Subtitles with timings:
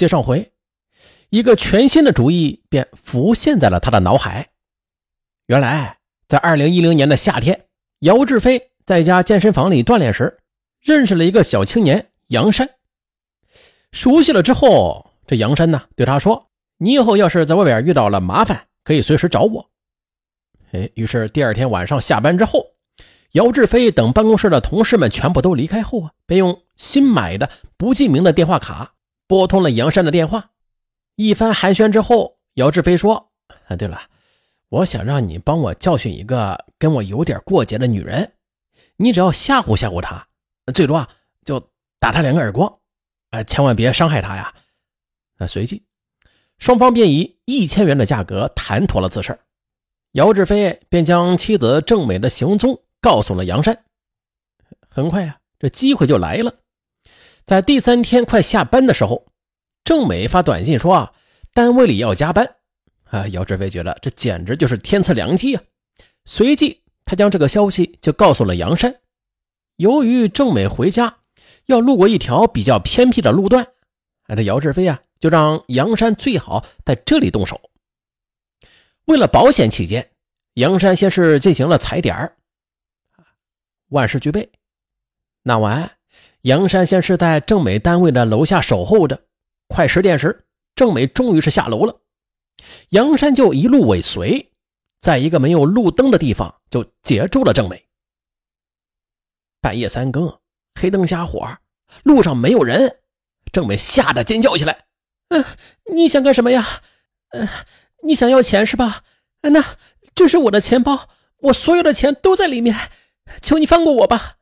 [0.00, 0.50] 接上回，
[1.28, 4.48] 一个全新的主意便浮现在了他的脑海。
[5.44, 7.66] 原来，在二零一零年的夏天，
[7.98, 10.38] 姚志飞在家健身房里锻炼时，
[10.80, 12.66] 认识了一个小青年杨山。
[13.92, 16.48] 熟悉了之后，这杨山呢对他说
[16.80, 19.70] ：“你以后要是在外边遇到了麻烦，可以随时找我。”
[20.72, 22.68] 哎，于是第二天晚上下班之后，
[23.32, 28.94] 姚志飞等办公室的同事们全部都离开后啊，便用新买的不记名的电话卡
[29.30, 30.50] 拨通了杨山的电话。
[31.14, 33.30] 一番寒暄之后，姚志飞说
[33.68, 34.02] ：“啊，对了，
[34.70, 38.32] 我想让你帮我教训一个跟我有点过节的女人，
[38.96, 40.26] 你只要吓唬吓唬她，
[40.74, 41.08] 最多啊
[41.44, 41.60] 就
[42.00, 42.76] 打她两个耳光，
[43.30, 44.52] 啊，千万别伤害她呀。”
[45.38, 45.84] 啊，随即
[46.58, 49.38] 双方便以一千元的价格谈妥了此事。
[50.10, 53.84] 姚志飞便将妻子郑美的行踪告诉了杨山。
[54.88, 56.52] 很快啊，这机会就来了。
[57.46, 59.26] 在第三天快下班的时候，
[59.84, 61.12] 郑美发短信说啊，
[61.52, 62.56] 单位里要加班。
[63.04, 65.62] 啊，姚志飞觉得这简直就是天赐良机啊！
[66.24, 69.00] 随即，他将这个消息就告诉了杨山。
[69.76, 71.18] 由于郑美回家
[71.66, 73.66] 要路过一条比较偏僻的路段，
[74.28, 77.60] 哎，这姚志飞啊，就让杨山最好在这里动手。
[79.06, 80.12] 为了保险起见，
[80.54, 82.36] 杨山先是进行了踩点儿。
[83.88, 84.48] 万事俱备，
[85.42, 85.90] 那晚，
[86.42, 89.26] 杨山先是在郑美单位的楼下守候着。
[89.68, 92.00] 快十点时，郑美终于是下楼了，
[92.88, 94.52] 杨山就一路尾随，
[95.00, 97.86] 在一个没有路灯的地方就截住了郑美。
[99.60, 100.38] 半夜三更，
[100.80, 101.58] 黑灯瞎火，
[102.02, 103.00] 路上没有人，
[103.52, 104.86] 郑美吓得尖叫起来
[105.30, 105.44] ：“嗯，
[105.94, 106.82] 你想干什么呀？
[107.30, 107.48] 嗯。”
[108.02, 109.04] 你想要钱是吧？
[109.42, 109.62] 那
[110.14, 112.74] 这是我的钱包，我所有的钱都在里面，
[113.42, 114.38] 求你放过我吧！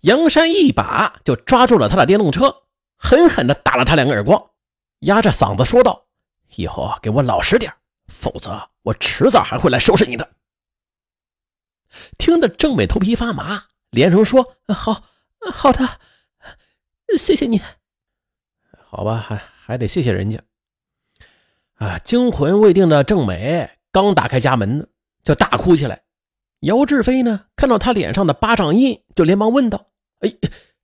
[0.00, 2.62] 杨山一把就抓住了他的电动车，
[2.96, 4.50] 狠狠地打了他两个耳光，
[5.00, 6.06] 压着嗓子说道
[6.56, 7.72] ：“以后给我老实点，
[8.08, 10.30] 否则我迟早还会来收拾你的。”
[12.18, 15.04] 听得郑美头皮发麻，连声说：“好，
[15.52, 16.00] 好的，
[17.18, 17.60] 谢谢你。”
[18.88, 20.42] 好吧，还还得谢谢人家。
[21.74, 21.98] 啊！
[21.98, 24.86] 惊魂未定的郑美刚打开家门呢，
[25.22, 26.05] 就大哭起来。
[26.60, 29.86] 姚志飞呢，看到他脸上的巴掌印，就连忙问道
[30.20, 30.32] ：“哎，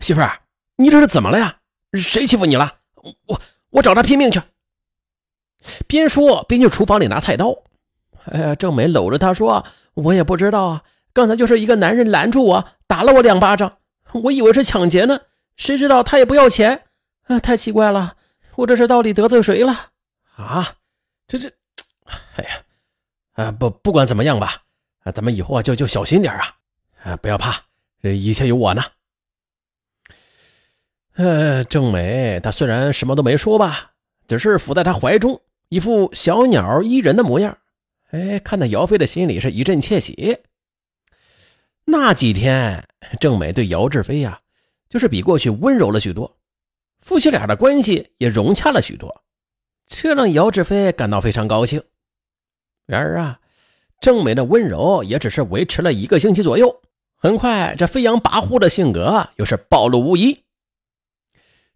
[0.00, 0.40] 媳妇儿，
[0.76, 1.58] 你这是怎么了呀？
[1.92, 2.78] 谁欺负你了？
[3.26, 3.40] 我
[3.70, 4.40] 我找他拼命去！”
[5.86, 7.54] 边说边去厨房里拿菜刀。
[8.24, 9.64] 哎呀，郑美搂着他说
[9.94, 13.78] ：“我也不知道啊，刚才就是一个男人拦住我，打了我两巴掌，
[14.12, 15.20] 我以为是抢劫呢，
[15.56, 16.84] 谁知道他也不要钱。
[17.24, 18.16] 啊，太奇怪了，
[18.56, 19.90] 我这是到底得罪谁了？
[20.36, 20.76] 啊！”
[21.28, 21.50] 这这，
[22.36, 22.62] 哎呀，
[23.34, 24.62] 啊不不管怎么样吧，
[25.08, 26.54] 啊咱们以后啊就就小心点啊，
[27.02, 27.64] 啊不要怕，
[28.02, 28.84] 这一切有我呢。
[31.14, 33.92] 呃，郑美她虽然什么都没说吧，
[34.26, 37.56] 只是伏在他怀中，一副小鸟依人的模样。
[38.10, 40.38] 哎，看得姚飞的心里是一阵窃喜。
[41.86, 42.86] 那几天，
[43.18, 44.40] 郑美对姚志飞呀，
[44.90, 46.38] 就是比过去温柔了许多，
[47.00, 49.24] 夫妻俩的关系也融洽了许多。
[49.86, 51.82] 这让姚志飞感到非常高兴。
[52.84, 53.40] 然而啊，
[54.00, 56.80] 郑美的温柔也只是维持了一个星期左右。
[57.16, 60.44] 很快，这飞扬跋扈的性格又是暴露无遗。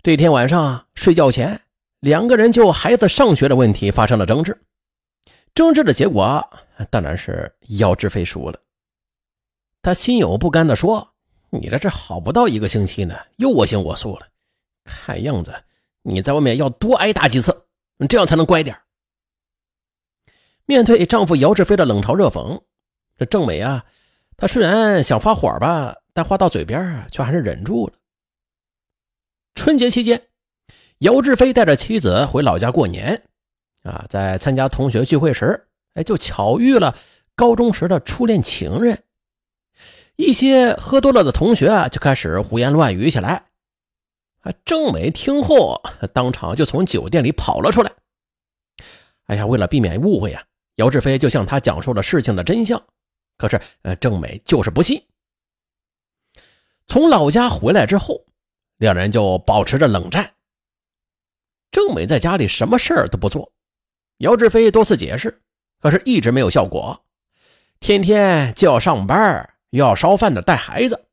[0.02, 1.60] 这天晚上睡觉前，
[2.00, 4.56] 两个人就孩子上学的问题发生了争执。
[5.54, 6.48] 争执的结果
[6.90, 8.58] 当然是姚志飞输了。
[9.82, 11.08] 他心有不甘地说
[11.50, 14.28] ：“你在这好不到一个星期呢，又我行我素了。
[14.84, 15.52] 看样子
[16.02, 17.66] 你在外面要多挨打几次。”
[18.08, 18.76] 这样才能乖点
[20.66, 22.62] 面对丈夫姚志飞的冷嘲热讽，
[23.16, 23.84] 这郑美啊，
[24.36, 27.94] 她虽然想发火吧，但话到嘴边却还是忍住了。
[29.54, 30.22] 春节期间，
[30.98, 33.22] 姚志飞带着妻子回老家过年，
[33.82, 36.96] 啊，在参加同学聚会时，哎，就巧遇了
[37.34, 39.02] 高中时的初恋情人。
[40.16, 43.46] 一些喝多了的同学啊，就开始胡言乱语起来。
[44.40, 44.52] 啊！
[44.64, 45.80] 郑美听后，
[46.12, 47.92] 当场就从酒店里跑了出来。
[49.26, 50.44] 哎呀，为了避免误会呀，
[50.76, 52.82] 姚志飞就向他讲述了事情的真相。
[53.38, 55.02] 可是，呃，郑美就是不信。
[56.86, 58.24] 从老家回来之后，
[58.76, 60.34] 两人就保持着冷战。
[61.70, 63.50] 郑美在家里什么事儿都不做，
[64.18, 65.42] 姚志飞多次解释，
[65.80, 67.04] 可是一直没有效果。
[67.80, 71.06] 天天就要上班，又要烧饭的带孩子。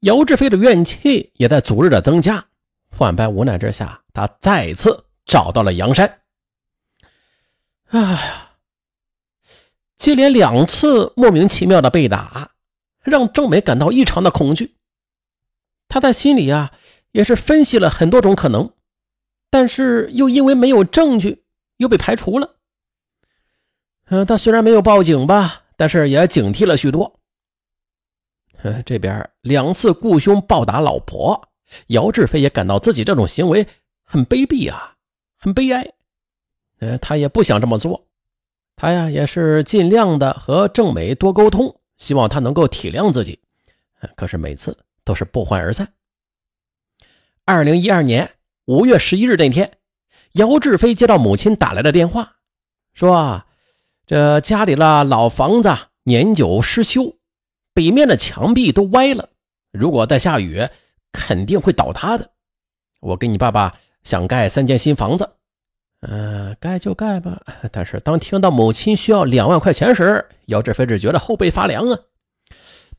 [0.00, 2.44] 姚志飞的怨气也在逐日的增加，
[2.98, 6.20] 万般无奈之下，他再次找到了杨山。
[7.86, 8.47] 哎呀，
[9.98, 12.52] 接连两次莫名其妙的被打，
[13.02, 14.76] 让郑美感到异常的恐惧。
[15.88, 16.72] 他在心里啊，
[17.12, 18.72] 也是分析了很多种可能，
[19.50, 21.44] 但是又因为没有证据，
[21.78, 22.56] 又被排除了。
[24.06, 27.20] 嗯，他虽然没有报警吧，但是也警惕了许多。
[28.84, 31.48] 这边两次雇凶暴打老婆，
[31.88, 33.66] 姚志飞也感到自己这种行为
[34.04, 34.96] 很卑鄙啊，
[35.36, 35.92] 很悲哀。
[36.80, 38.07] 呃，他也不想这么做，
[38.80, 43.40] 他呀也是尽量的和郑美多沟通，希望他能够体谅自己。
[44.16, 45.88] 可是每次都是不欢而散。
[47.44, 48.36] 二零一二年
[48.66, 49.78] 五月十一日那天，
[50.34, 52.36] 姚志飞接到母亲打来的电话，
[52.94, 53.42] 说
[54.06, 57.16] 这家里的老房子年久失修。
[57.74, 59.30] 北面的墙壁都歪了，
[59.72, 60.68] 如果再下雨，
[61.10, 62.30] 肯定会倒塌的。
[63.00, 65.28] 我跟你爸爸想盖三间新房子，
[66.00, 67.40] 嗯，盖就盖吧。
[67.72, 71.98] 但是当听到母亲需要两万块钱时，姚志飞只觉得后背发凉啊。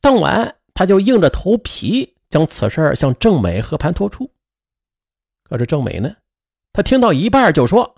[0.01, 4.31] 当晚，他就硬着头皮将此事向郑美和盘托出。
[5.44, 6.13] 可是郑美呢，
[6.74, 7.96] 他听到一半就说：“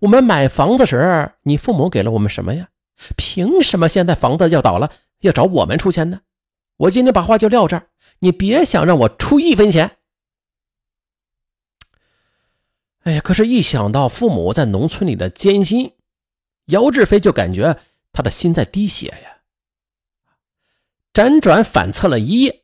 [0.00, 2.68] 我们买房子时，你父母给了我们什么呀？
[3.16, 4.90] 凭什么现在房子要倒了？”
[5.22, 6.20] 要找我们出钱呢，
[6.76, 7.86] 我今天把话就撂这儿，
[8.18, 9.98] 你别想让我出一分钱。
[13.02, 15.96] 哎呀，可是，一想到父母在农村里的艰辛，
[16.66, 17.76] 姚志飞就感觉
[18.12, 19.42] 他的心在滴血呀。
[21.12, 22.62] 辗转反侧了一夜，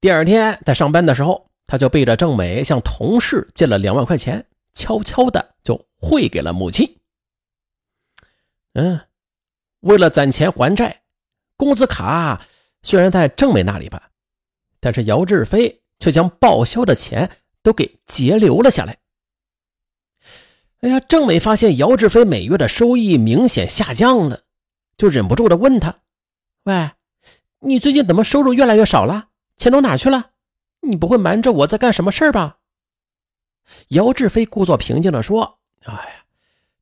[0.00, 6.98] 第二天在上班的时候，他就背着郑美向同事借了两万块钱，悄悄的就汇给了母亲。
[8.74, 9.00] 嗯，
[9.80, 11.02] 为了攒钱还债。
[11.56, 12.44] 工资卡
[12.82, 14.00] 虽然在郑美那里办，
[14.80, 17.30] 但是姚志飞却将报销的钱
[17.62, 18.98] 都给截留了下来。
[20.84, 24.42] 哎呀，郑美发现姚志飞每月的收益明显下降了，
[24.98, 26.00] 就忍不住的问他
[26.64, 26.90] ：“喂，
[27.60, 29.30] 你最近怎么收入越来越少了？
[29.56, 30.32] 钱都哪去了？
[30.82, 32.58] 你不会瞒着我在干什么事儿吧？”
[33.88, 36.24] 姚志飞故作平静的说：“哎呀，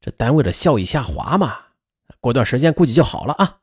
[0.00, 1.56] 这单位的效益下滑嘛，
[2.18, 3.60] 过段时间估计就好了啊。”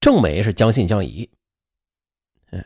[0.00, 1.30] 郑美是将信将疑，
[2.50, 2.62] 嗯，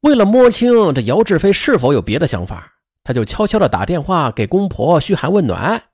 [0.00, 2.75] 为了摸清这姚志飞是否有别的想法，
[3.06, 5.84] 他就悄悄的打电话给公婆嘘寒问暖。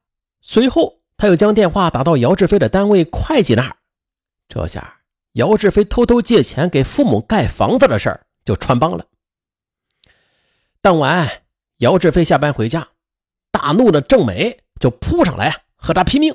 [0.41, 3.77] 随后，他又将电话打到姚志飞的单位会计那儿。
[4.49, 5.01] 这下，
[5.33, 9.05] 姚志飞偷偷借钱给父母盖房子的事儿就穿帮了。
[10.81, 11.43] 当晚，
[11.81, 12.89] 姚志飞下班回家，
[13.51, 16.35] 大怒的郑美就扑上来和他拼命：“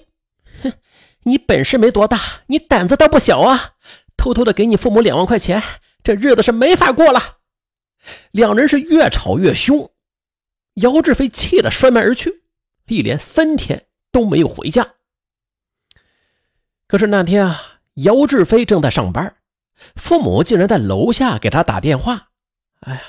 [0.61, 0.71] 哼，
[1.25, 3.73] 你本事没多大，你胆子倒不小啊！”
[4.15, 5.63] 偷偷的给你父母两万块钱，
[6.03, 7.37] 这日子是没法过了。
[8.29, 9.89] 两人是越吵越凶，
[10.77, 12.43] 姚志飞气得摔门而去，
[12.87, 14.95] 一连三天都没有回家。
[16.87, 19.35] 可是那天啊，姚志飞正在上班，
[19.95, 22.29] 父母竟然在楼下给他打电话
[22.81, 23.01] ：“哎呀，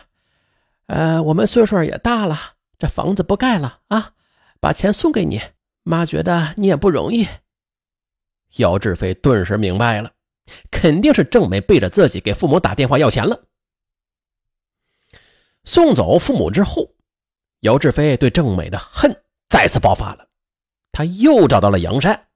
[0.86, 4.12] 呃，我们岁数也大了，这房子不盖了啊，
[4.60, 5.40] 把钱送给你。
[5.82, 7.26] 妈觉得你也不容易。”
[8.56, 10.12] 姚志飞顿时明白了。
[10.70, 13.44] 肯定是郑美背着自己给父母打电话要钱了。
[15.64, 16.94] 送走父母之后，
[17.60, 20.28] 姚志飞对郑美的恨再次爆发了。
[20.92, 22.26] 他又找到了杨山，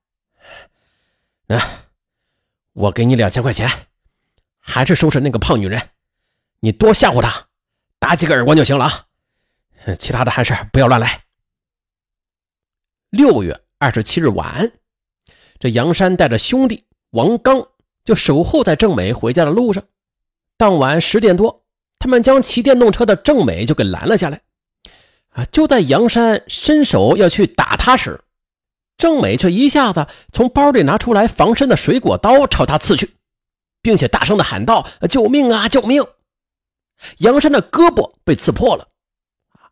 [1.49, 1.87] 啊，
[2.73, 3.69] 我给你两千块钱，
[4.59, 5.91] 还是收拾那个胖女人，
[6.61, 7.47] 你多吓唬她，
[7.99, 9.07] 打几个耳光就行了啊，
[9.99, 11.25] 其他的还是不要乱来。
[13.11, 14.73] 六月二十七日晚，
[15.59, 17.67] 这杨山带着兄弟王刚。
[18.05, 19.85] 就守候在郑美回家的路上。
[20.57, 21.65] 当晚十点多，
[22.01, 24.43] 他们将骑电动车的郑美就给拦了下来。
[25.33, 25.45] 啊！
[25.53, 28.23] 就在杨山伸手要去打他时，
[28.97, 33.17] 郑美却一下子从包里拿出来防身的水果刀，朝他刺去，
[33.83, 35.69] 并且大声的喊道：“救命啊！
[35.69, 36.07] 救命！”
[37.19, 38.89] 杨山的胳膊被刺破了。
[39.53, 39.69] 啊！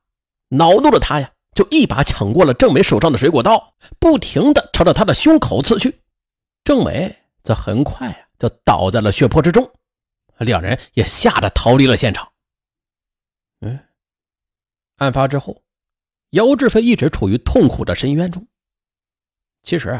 [0.48, 6.00] 恼怒的他呀，就一把抢过了郑美手上的水果刀，不停的朝着他的胸口刺去。
[6.64, 7.16] 郑美。
[7.42, 9.72] 则很快啊，就倒在了血泊之中，
[10.36, 12.29] 两人也吓得逃离了现场。
[15.00, 15.64] 案发之后，
[16.30, 18.46] 姚志飞一直处于痛苦的深渊中。
[19.62, 19.98] 其实，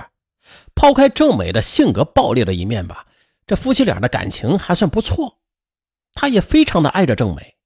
[0.75, 3.07] 抛开郑美的性格暴烈的一面吧，
[3.47, 5.41] 这夫妻俩的感情还算不错。
[6.13, 7.57] 他也非常的爱着郑美，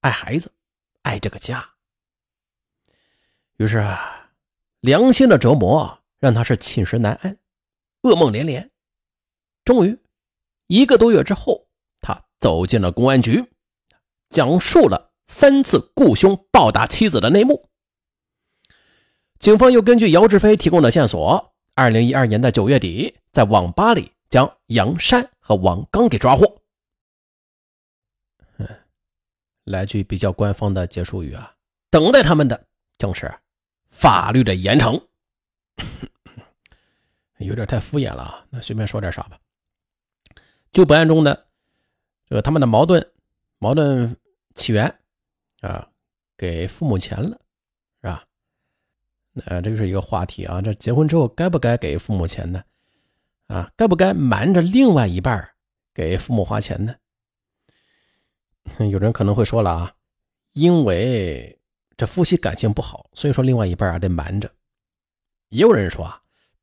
[0.00, 0.52] 爱孩子，
[1.02, 1.64] 爱这个家。
[3.58, 4.32] 于是啊，
[4.80, 7.38] 良心的折磨让他是寝食难安，
[8.02, 8.68] 噩梦连连。
[9.64, 9.96] 终于，
[10.66, 11.68] 一个多月之后，
[12.00, 13.44] 他走进了公安局，
[14.28, 17.68] 讲述了三次雇凶暴打妻子的内幕。
[19.38, 26.62] 警方又根据姚志飞提供的线索，二零一二年的九月底，在网吧里将杨山和王刚给抓获。
[28.58, 28.66] 嗯，
[29.64, 31.54] 来句比较官方的结束语啊，
[31.90, 32.66] 等待他们的
[32.96, 33.34] 正是
[33.90, 35.02] 法律的严惩。
[37.38, 39.38] 有点太敷衍了啊，那随便说点啥吧。
[40.72, 41.46] 就本案中的
[42.28, 43.12] 这个他们的矛盾，
[43.58, 44.16] 矛盾
[44.54, 44.98] 起源
[45.66, 45.88] 啊，
[46.36, 47.40] 给父母钱了，
[48.02, 48.24] 是吧？
[49.32, 50.60] 那这个是一个话题啊。
[50.60, 52.62] 这结婚之后该不该给父母钱呢？
[53.46, 55.48] 啊，该不该瞒着另外一半
[55.92, 56.94] 给父母花钱呢？
[58.90, 59.94] 有人可能会说了啊，
[60.52, 61.60] 因为
[61.96, 64.50] 这夫妻感情不好，所以说另外一半啊得瞒着。
[65.48, 66.20] 也有人说啊。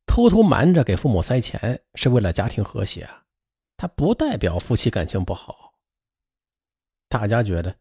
[0.07, 3.23] 偷偷瞒着给父母塞钱是为了家庭和谐啊，
[3.77, 5.73] 它不代表夫妻感情不好。
[7.07, 7.73] 大家觉得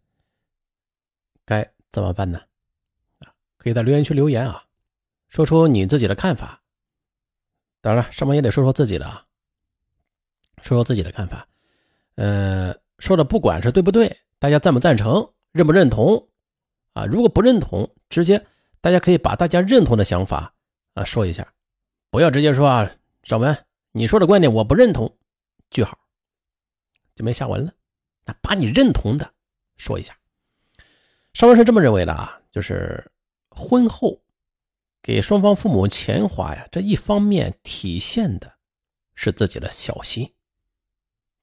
[1.44, 2.40] 该怎么办呢？
[3.20, 4.64] 啊，可以在留言区留言啊，
[5.28, 6.62] 说出你自己的看法。
[7.80, 9.24] 当然，上面也得说说自己的啊，
[10.62, 11.48] 说说自己的看法。
[12.16, 16.28] 嗯，说的不管是对不对，大家赞不赞成，认不认同
[16.92, 17.06] 啊？
[17.06, 18.46] 如果不认同，直接
[18.82, 20.54] 大家可以把大家认同的想法
[20.92, 21.50] 啊说一下。
[22.10, 22.90] 不要直接说啊，
[23.22, 25.16] 小文，你说的观点我不认同，
[25.70, 25.98] 句号，
[27.14, 27.72] 就没下文了。
[28.26, 29.32] 那把你认同的
[29.76, 30.14] 说一下。
[31.32, 33.10] 上文是这么认为的啊，就是
[33.50, 34.20] 婚后
[35.02, 38.52] 给双方父母钱花呀，这一方面体现的
[39.14, 40.32] 是自己的小心，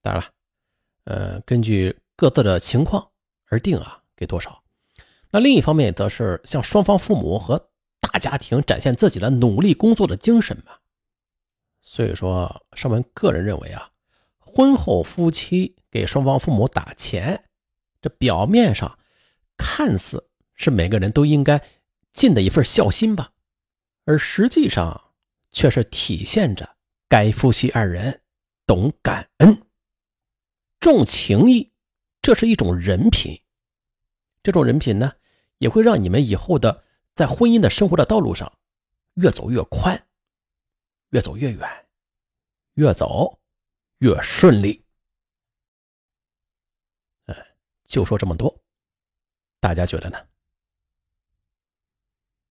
[0.01, 0.29] 当然了，
[1.05, 3.09] 呃，根据各自的情况
[3.49, 4.63] 而定啊，给多少。
[5.31, 7.69] 那另一方面则是向双方父母和。
[7.99, 10.77] 大家庭展现自己的努力工作的精神嘛，
[11.81, 13.91] 所以说上文个人认为啊，
[14.39, 17.43] 婚后夫妻给双方父母打钱，
[18.01, 18.97] 这表面上
[19.57, 21.61] 看似是每个人都应该
[22.13, 23.33] 尽的一份孝心吧，
[24.05, 25.13] 而实际上
[25.51, 26.77] 却是体现着
[27.09, 28.21] 该夫妻二人
[28.65, 29.65] 懂感恩、
[30.79, 31.73] 重情义，
[32.21, 33.41] 这是一种人品。
[34.43, 35.13] 这种人品呢，
[35.57, 36.85] 也会让你们以后的。
[37.17, 38.59] 在婚姻的生活的道路上，
[39.15, 40.07] 越走越宽，
[41.09, 41.87] 越走越远，
[42.75, 43.39] 越走
[43.97, 44.85] 越顺利。
[47.25, 48.61] 哎，就说这么多，
[49.59, 50.17] 大家觉得呢？